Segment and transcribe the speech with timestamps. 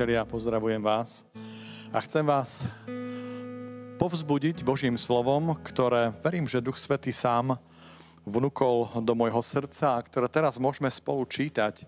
[0.00, 1.28] priatelia, pozdravujem vás
[1.92, 2.64] a chcem vás
[4.00, 7.60] povzbudiť Božím slovom, ktoré verím, že Duch Svetý sám
[8.24, 11.84] vnúkol do môjho srdca a ktoré teraz môžeme spolu čítať.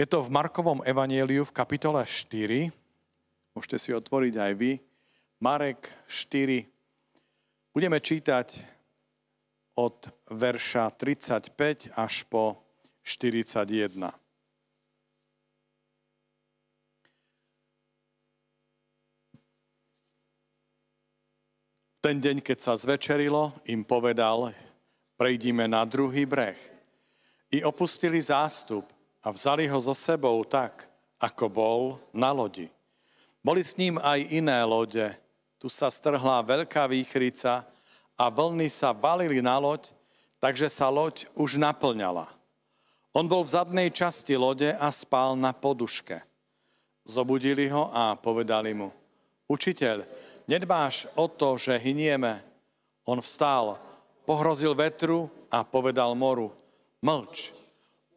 [0.00, 2.72] Je to v Markovom evanieliu v kapitole 4.
[3.52, 4.80] Môžete si otvoriť aj vy.
[5.44, 6.64] Marek 4.
[7.76, 8.56] Budeme čítať
[9.76, 10.00] od
[10.32, 12.64] verša 35 až po
[13.04, 14.25] 41.
[22.06, 24.54] ten deň, keď sa zvečerilo, im povedal,
[25.18, 26.54] prejdime na druhý breh.
[27.50, 28.86] I opustili zástup
[29.26, 30.86] a vzali ho so sebou tak,
[31.18, 31.80] ako bol
[32.14, 32.70] na lodi.
[33.42, 35.02] Boli s ním aj iné lode.
[35.58, 37.66] Tu sa strhla veľká výchrica
[38.14, 39.90] a vlny sa valili na loď,
[40.38, 42.30] takže sa loď už naplňala.
[43.18, 46.22] On bol v zadnej časti lode a spal na poduške.
[47.02, 48.94] Zobudili ho a povedali mu,
[49.50, 50.06] učiteľ,
[50.46, 52.38] Nedbáš o to, že hynieme.
[53.02, 53.82] On vstál,
[54.22, 56.54] pohrozil vetru a povedal moru,
[57.02, 57.50] mlč,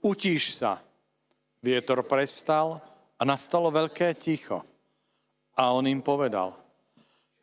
[0.01, 0.81] utíš sa.
[1.59, 2.79] Vietor prestal
[3.17, 4.61] a nastalo veľké ticho.
[5.57, 6.55] A on im povedal,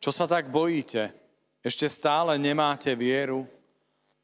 [0.01, 1.13] čo sa tak bojíte?
[1.61, 3.45] Ešte stále nemáte vieru?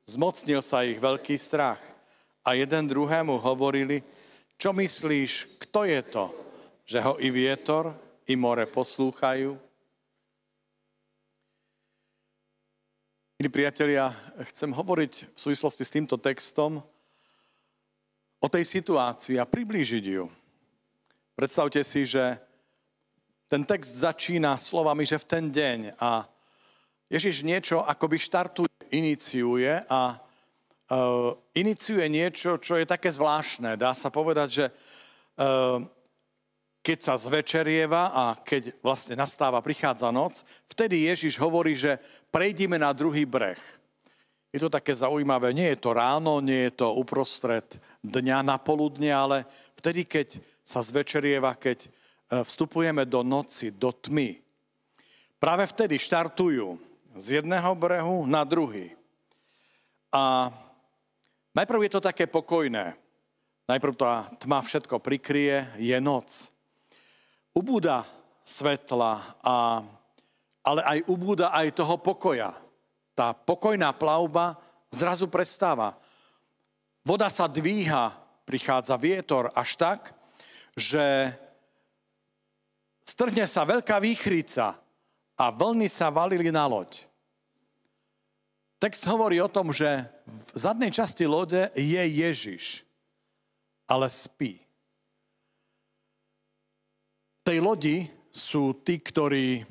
[0.08, 1.80] Zmocnil sa ich veľký strach
[2.44, 4.04] a jeden druhému hovorili,
[4.56, 6.26] čo myslíš, kto je to,
[6.84, 7.96] že ho i vietor,
[8.28, 9.56] i more poslúchajú?
[13.44, 14.08] Milí priatelia,
[14.56, 16.80] chcem hovoriť v súvislosti s týmto textom
[18.40, 20.32] o tej situácii a priblížiť ju.
[21.36, 22.40] Predstavte si, že
[23.52, 26.24] ten text začína slovami, že v ten deň a
[27.12, 33.76] Ježiš niečo akoby štartuje, iniciuje a uh, iniciuje niečo, čo je také zvláštne.
[33.76, 35.84] Dá sa povedať, že uh,
[36.84, 41.96] keď sa zvečerieva a keď vlastne nastáva, prichádza noc, vtedy Ježiš hovorí, že
[42.28, 43.58] prejdime na druhý breh.
[44.52, 47.66] Je to také zaujímavé, nie je to ráno, nie je to uprostred
[48.04, 49.48] dňa na poludne, ale
[49.80, 51.90] vtedy, keď sa zvečerieva, keď e,
[52.44, 54.44] vstupujeme do noci, do tmy.
[55.40, 56.78] Práve vtedy štartujú
[57.16, 58.92] z jedného brehu na druhý.
[60.14, 60.52] A
[61.56, 62.94] najprv je to také pokojné.
[63.72, 66.54] Najprv tá tma všetko prikrie, je noc
[67.54, 68.04] ubúda
[68.44, 69.56] svetla, a,
[70.66, 72.52] ale aj ubúda aj toho pokoja.
[73.14, 74.58] Tá pokojná plavba
[74.90, 75.94] zrazu prestáva.
[77.06, 78.12] Voda sa dvíha,
[78.44, 80.12] prichádza vietor až tak,
[80.74, 81.30] že
[83.06, 84.74] strhne sa veľká výchrica
[85.38, 87.06] a vlny sa valili na loď.
[88.82, 89.88] Text hovorí o tom, že
[90.28, 92.84] v zadnej časti lode je Ježiš,
[93.88, 94.63] ale spí
[97.44, 99.64] tej lodi sú tí, ktorí e,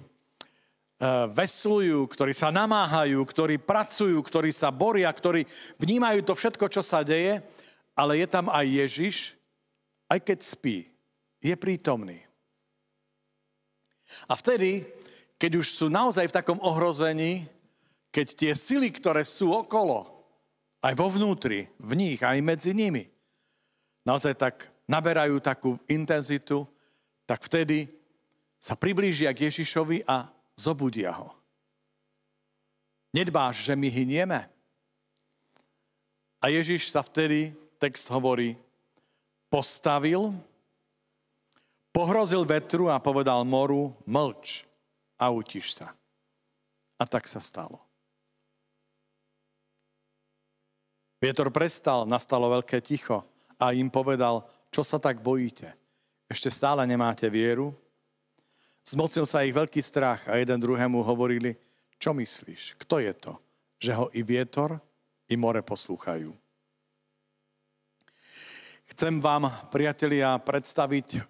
[1.33, 5.49] veslujú, ktorí sa namáhajú, ktorí pracujú, ktorí sa boria, ktorí
[5.81, 7.41] vnímajú to všetko, čo sa deje,
[7.97, 9.17] ale je tam aj Ježiš,
[10.13, 10.77] aj keď spí,
[11.41, 12.21] je prítomný.
[14.29, 14.85] A vtedy,
[15.41, 17.49] keď už sú naozaj v takom ohrození,
[18.13, 20.05] keď tie sily, ktoré sú okolo,
[20.85, 23.09] aj vo vnútri, v nich, aj medzi nimi,
[24.05, 24.55] naozaj tak
[24.85, 26.69] naberajú takú intenzitu,
[27.27, 27.89] tak vtedy
[28.63, 31.35] sa priblížia k Ježišovi a zobudia ho.
[33.13, 34.41] Nedbáš, že my hynieme?
[36.43, 38.57] A Ježiš sa vtedy, text hovorí,
[39.53, 40.33] postavil,
[41.93, 44.65] pohrozil vetru a povedal moru, mlč
[45.21, 45.93] a utiš sa.
[46.97, 47.83] A tak sa stalo.
[51.23, 53.23] Vietor prestal, nastalo veľké ticho
[53.55, 54.43] a im povedal,
[54.75, 55.82] čo sa tak bojíte?
[56.33, 57.77] Ešte stále nemáte vieru?
[58.89, 61.61] Zmocnil sa ich veľký strach a jeden druhému hovorili,
[62.01, 63.33] čo myslíš, kto je to,
[63.77, 64.81] že ho i vietor,
[65.29, 66.33] i more poslúchajú.
[68.97, 71.21] Chcem vám, priatelia, predstaviť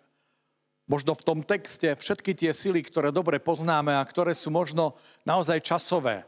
[0.86, 4.94] možno v tom texte všetky tie sily, ktoré dobre poznáme a ktoré sú možno
[5.26, 6.22] naozaj časové.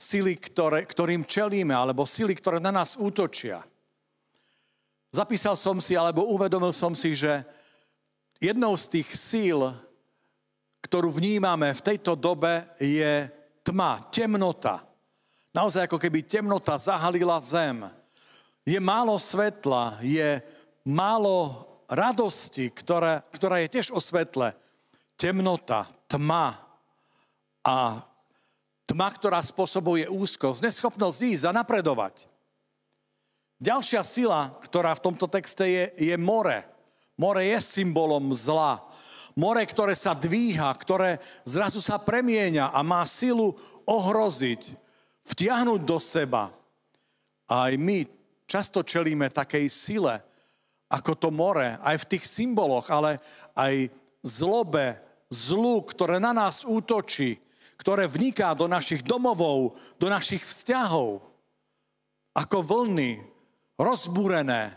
[0.00, 3.60] Sily, ktoré, ktorým čelíme, alebo sily, ktoré na nás útočia.
[5.12, 7.44] Zapísal som si, alebo uvedomil som si, že
[8.40, 9.60] Jednou z tých síl,
[10.80, 13.28] ktorú vnímame v tejto dobe, je
[13.60, 14.80] tma, temnota.
[15.52, 17.84] Naozaj ako keby temnota zahalila zem.
[18.64, 20.40] Je málo svetla, je
[20.88, 24.56] málo radosti, ktorá, ktorá je tiež o svetle.
[25.20, 26.56] Temnota, tma
[27.60, 28.00] a
[28.88, 32.24] tma, ktorá spôsobuje úzkosť, neschopnosť ísť a napredovať.
[33.60, 36.64] Ďalšia sila, ktorá v tomto texte je, je more.
[37.20, 38.80] More je symbolom zla.
[39.36, 43.52] More, ktoré sa dvíha, ktoré zrazu sa premieňa a má silu
[43.84, 44.72] ohroziť,
[45.28, 46.48] vtiahnuť do seba.
[47.44, 48.08] A aj my
[48.48, 50.24] často čelíme takej sile,
[50.88, 53.20] ako to more, aj v tých symboloch, ale
[53.52, 53.92] aj
[54.24, 54.96] zlobe,
[55.30, 57.38] zlu, ktoré na nás útočí,
[57.78, 61.22] ktoré vniká do našich domovov, do našich vzťahov.
[62.34, 63.22] Ako vlny,
[63.78, 64.74] rozbúrené,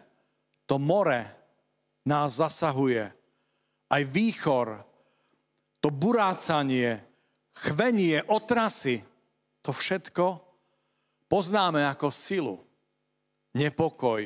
[0.69, 1.42] to more
[2.03, 3.11] nás zasahuje.
[3.87, 4.83] Aj výchor,
[5.79, 7.03] to burácanie,
[7.53, 9.03] chvenie, otrasy,
[9.63, 10.43] to všetko
[11.33, 12.61] poznáme ako silu,
[13.57, 14.21] nepokoj,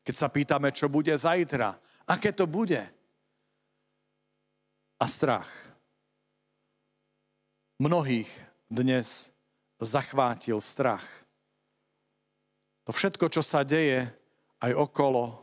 [0.00, 1.76] keď sa pýtame, čo bude zajtra,
[2.08, 2.80] aké to bude.
[4.96, 5.50] A strach.
[7.82, 8.30] Mnohých
[8.70, 9.34] dnes
[9.82, 11.04] zachvátil strach.
[12.86, 14.06] To všetko, čo sa deje
[14.62, 15.41] aj okolo,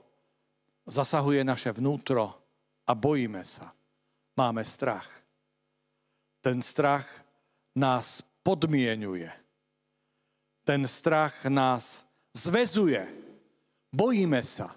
[0.90, 2.34] zasahuje naše vnútro
[2.84, 3.72] a bojíme sa.
[4.36, 5.08] Máme strach.
[6.42, 7.06] Ten strach
[7.78, 9.30] nás podmienuje.
[10.66, 12.04] Ten strach nás
[12.34, 13.30] zvezuje
[13.90, 14.70] Bojíme sa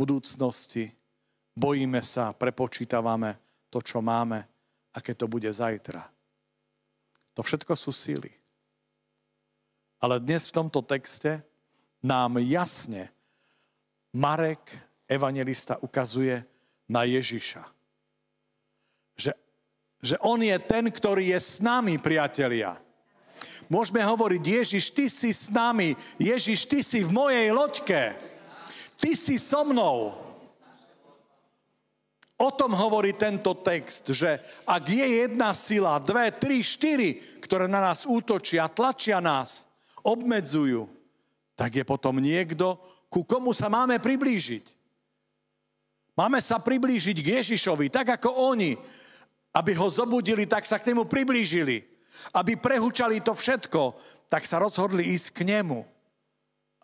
[0.00, 0.88] budúcnosti,
[1.52, 3.36] bojíme sa, prepočítavame
[3.68, 4.40] to, čo máme,
[4.96, 6.00] aké to bude zajtra.
[7.36, 8.32] To všetko sú síly.
[10.00, 11.44] Ale dnes v tomto texte
[12.00, 13.12] nám jasne
[14.12, 14.60] Marek,
[15.08, 16.44] evangelista, ukazuje
[16.88, 17.64] na Ježiša.
[19.16, 19.32] Že,
[20.04, 22.76] že on je ten, ktorý je s nami, priatelia.
[23.72, 28.12] Môžeme hovoriť, Ježiš, ty si s nami, Ježiš, ty si v mojej loďke,
[29.00, 30.12] ty si so mnou.
[32.36, 37.80] O tom hovorí tento text, že ak je jedna sila, dve, tri, štyri, ktoré na
[37.80, 39.70] nás útočia, tlačia nás,
[40.04, 40.90] obmedzujú,
[41.54, 42.76] tak je potom niekto,
[43.12, 44.64] ku komu sa máme priblížiť.
[46.16, 48.72] Máme sa priblížiť k Ježišovi, tak ako oni,
[49.52, 51.84] aby ho zobudili, tak sa k nemu priblížili.
[52.32, 53.96] Aby prehúčali to všetko,
[54.28, 55.80] tak sa rozhodli ísť k nemu,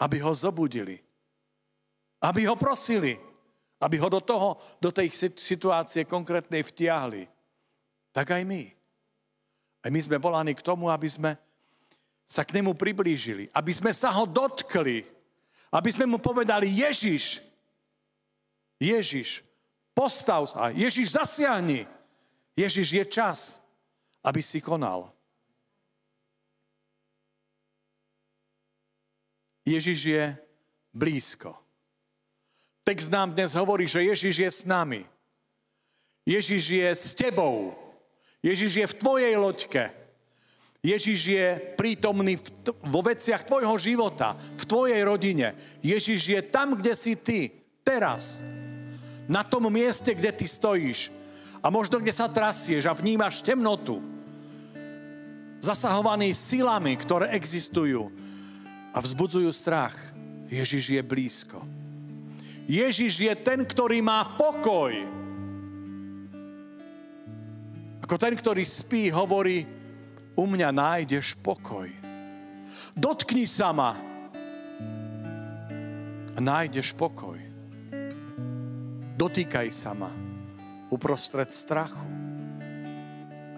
[0.00, 1.00] aby ho zobudili,
[2.24, 3.16] aby ho prosili,
[3.78, 7.28] aby ho do toho, do tej situácie konkrétnej vtiahli.
[8.10, 8.62] Tak aj my.
[9.84, 11.36] Aj my sme volaní k tomu, aby sme
[12.24, 15.17] sa k nemu priblížili, aby sme sa ho dotkli,
[15.72, 17.44] aby sme mu povedali, Ježiš,
[18.80, 19.44] Ježiš,
[19.92, 21.84] postav sa, Ježiš zasiahni,
[22.56, 23.38] Ježiš je čas,
[24.24, 25.12] aby si konal.
[29.68, 30.24] Ježiš je
[30.96, 31.52] blízko.
[32.88, 35.04] Text nám dnes hovorí, že Ježiš je s nami.
[36.24, 37.76] Ježiš je s tebou.
[38.40, 39.84] Ježiš je v tvojej loďke.
[40.78, 42.38] Ježiš je prítomný
[42.86, 45.58] vo veciach tvojho života, v tvojej rodine.
[45.82, 47.50] Ježiš je tam, kde si ty,
[47.82, 48.38] teraz.
[49.26, 51.10] Na tom mieste, kde ty stojíš.
[51.58, 53.98] A možno, kde sa trasieš a vnímaš temnotu.
[55.58, 58.14] Zasahovaný silami, ktoré existujú
[58.94, 59.98] a vzbudzujú strach.
[60.46, 61.58] Ježiš je blízko.
[62.70, 64.94] Ježiš je ten, ktorý má pokoj.
[68.06, 69.77] Ako ten, ktorý spí, hovorí,
[70.38, 71.90] u mňa nájdeš pokoj.
[72.94, 73.98] Dotkni sa ma
[76.34, 77.42] a nájdeš pokoj.
[79.18, 80.14] Dotýkaj sa ma
[80.94, 82.06] uprostred strachu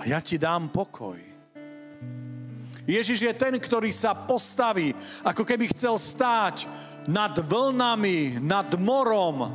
[0.01, 1.21] a ja ti dám pokoj.
[2.89, 6.65] Ježiš je ten, ktorý sa postaví, ako keby chcel stáť
[7.05, 9.53] nad vlnami, nad morom.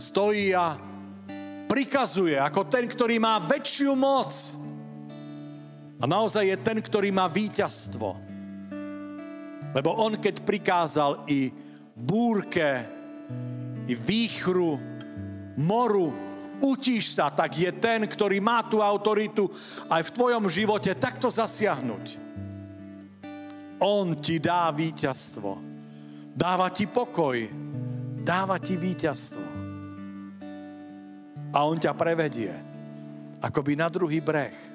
[0.00, 0.72] Stojí a
[1.68, 4.61] prikazuje, ako ten, ktorý má väčšiu moc.
[6.02, 8.18] A naozaj je ten, ktorý má víťazstvo.
[9.72, 11.54] Lebo on, keď prikázal i
[11.94, 12.82] búrke,
[13.86, 14.82] i výchru,
[15.62, 16.10] moru,
[16.58, 19.46] utíš sa, tak je ten, ktorý má tú autoritu
[19.86, 22.18] aj v tvojom živote takto zasiahnuť.
[23.78, 25.58] On ti dá víťazstvo.
[26.34, 27.38] Dáva ti pokoj.
[28.22, 29.46] Dáva ti víťazstvo.
[31.52, 32.54] A on ťa prevedie
[33.42, 34.71] akoby na druhý breh.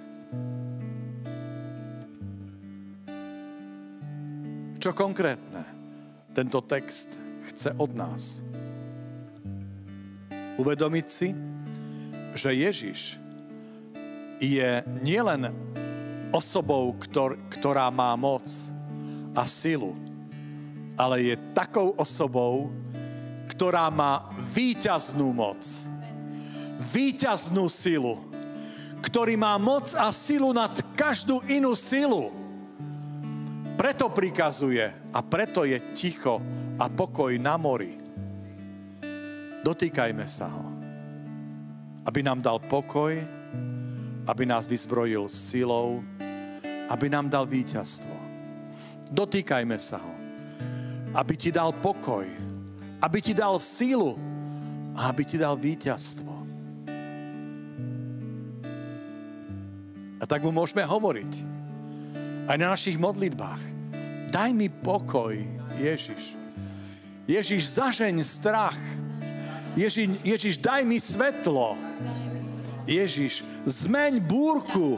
[4.87, 5.67] Čo konkrétne
[6.31, 7.19] tento text
[7.51, 8.39] chce od nás?
[10.55, 11.35] Uvedomiť si,
[12.31, 13.19] že Ježiš
[14.39, 15.51] je nielen
[16.31, 18.47] osobou, ktor, ktorá má moc
[19.35, 19.91] a silu,
[20.95, 22.71] ale je takou osobou,
[23.51, 25.67] ktorá má víťaznú moc,
[26.95, 28.23] víťaznú silu,
[29.03, 32.36] ktorý má moc a silu nad každú inú silu.
[33.77, 36.41] Preto prikazuje a preto je ticho
[36.81, 37.93] a pokoj na mori.
[39.61, 40.65] Dotýkajme sa ho.
[42.07, 43.19] aby nám dal pokoj,
[44.27, 45.99] aby nás vyzbrojil silou,
[46.87, 48.15] aby nám dal víťazstvo.
[49.11, 50.15] Dotýkajme sa ho,
[51.11, 52.23] aby ti dal pokoj,
[53.03, 54.15] aby ti dal sílu
[54.95, 56.33] a aby ti dal víťazstvo.
[60.17, 61.56] A tak mu môžeme hovoriť
[62.47, 63.59] aj na našich modlitbách.
[64.31, 65.35] Daj mi pokoj,
[65.75, 66.39] Ježiš.
[67.27, 68.79] Ježiš, zažeň strach.
[69.75, 71.75] Ježiš, Ježiš, daj mi svetlo.
[72.87, 74.95] Ježiš, zmeň búrku,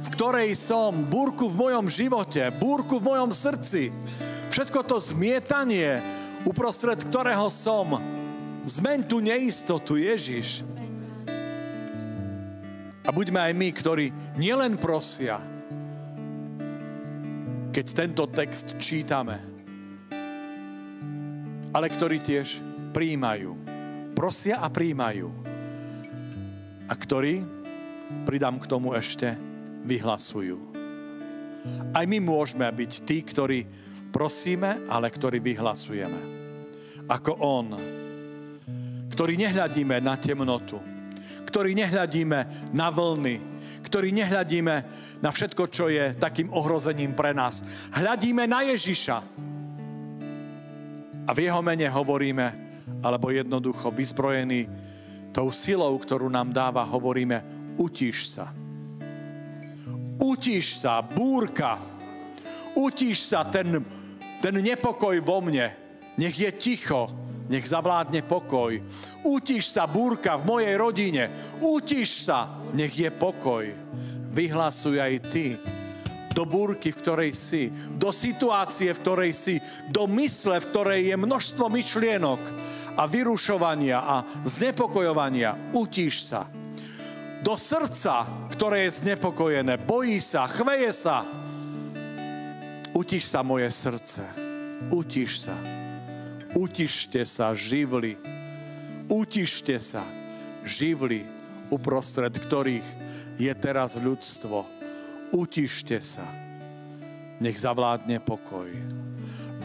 [0.00, 3.92] v ktorej som, búrku v mojom živote, búrku v mojom srdci.
[4.48, 6.00] Všetko to zmietanie,
[6.48, 8.00] uprostred ktorého som.
[8.64, 10.64] Zmeň tú neistotu, Ježiš.
[13.06, 14.06] A buďme aj my, ktorí
[14.40, 15.38] nielen prosia,
[17.76, 19.36] keď tento text čítame,
[21.76, 22.64] ale ktorí tiež
[22.96, 23.52] príjmajú.
[24.16, 25.28] Prosia a príjmajú.
[26.88, 27.44] A ktorí,
[28.24, 29.36] pridám k tomu ešte,
[29.84, 30.56] vyhlasujú.
[31.92, 33.68] Aj my môžeme byť tí, ktorí
[34.08, 36.20] prosíme, ale ktorí vyhlasujeme.
[37.12, 37.76] Ako On,
[39.12, 40.80] ktorí nehľadíme na temnotu,
[41.44, 43.36] ktorí nehľadíme na vlny,
[43.86, 44.74] ktorí nehľadíme
[45.22, 47.62] na všetko, čo je takým ohrozením pre nás.
[47.94, 49.16] Hľadíme na Ježiša.
[51.26, 52.46] A v jeho mene hovoríme,
[53.02, 54.66] alebo jednoducho vyzbrojení
[55.30, 57.42] tou silou, ktorú nám dáva, hovoríme,
[57.78, 58.50] utíš sa.
[60.16, 61.78] Utíš sa, búrka.
[62.74, 63.84] Utíš sa, ten,
[64.42, 65.70] ten nepokoj vo mne.
[66.16, 67.12] Nech je ticho,
[67.46, 68.78] nech zavládne pokoj.
[69.22, 71.30] Utíš sa, búrka v mojej rodine.
[71.62, 73.66] Utíš sa, nech je pokoj.
[74.30, 75.56] Vyhlasuj aj ty
[76.36, 79.56] do búrky, v ktorej si, do situácie, v ktorej si,
[79.88, 82.40] do mysle, v ktorej je množstvo myšlienok
[83.00, 85.72] a vyrušovania a znepokojovania.
[85.72, 86.44] Utíš sa.
[87.40, 91.24] Do srdca, ktoré je znepokojené, bojí sa, chveje sa.
[92.92, 94.28] Utíš sa moje srdce.
[94.92, 95.75] Utíš sa.
[96.56, 98.16] Utište sa, živli.
[99.12, 100.00] Utište sa,
[100.64, 101.28] živli,
[101.68, 102.88] uprostred ktorých
[103.36, 104.64] je teraz ľudstvo.
[105.36, 106.24] Utište sa.
[107.44, 108.72] Nech zavládne pokoj.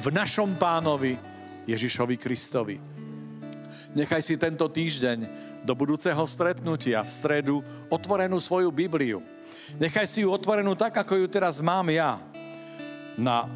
[0.04, 1.16] V našom pánovi
[1.64, 2.78] Ježišovi Kristovi.
[3.96, 5.20] Nechaj si tento týždeň
[5.64, 7.56] do budúceho stretnutia v stredu
[7.88, 9.24] otvorenú svoju Bibliu.
[9.80, 12.20] Nechaj si ju otvorenú tak, ako ju teraz mám ja.
[13.16, 13.48] Na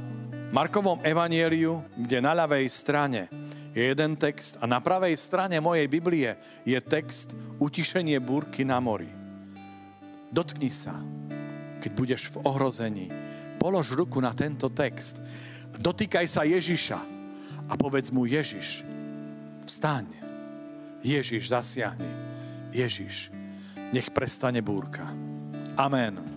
[0.53, 3.31] Markovom evanieliu, kde na ľavej strane
[3.73, 9.09] je jeden text a na pravej strane mojej Biblie je text Utišenie búrky na mori.
[10.29, 10.95] Dotkni sa,
[11.81, 13.07] keď budeš v ohrození.
[13.59, 15.17] Polož ruku na tento text.
[15.75, 16.99] Dotýkaj sa Ježiša
[17.65, 18.85] a povedz mu Ježiš,
[19.65, 20.07] vstaň.
[21.05, 22.09] Ježiš, zasiahni.
[22.73, 23.29] Ježiš,
[23.93, 25.05] nech prestane búrka.
[25.77, 26.34] Amen.